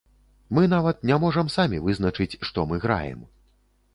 Мы 0.57 0.63
нават 0.71 1.03
не 1.09 1.17
можам 1.25 1.51
самі 1.57 1.81
вызначыць, 1.85 2.39
што 2.49 2.65
мы 2.71 2.81
граем. 2.87 3.21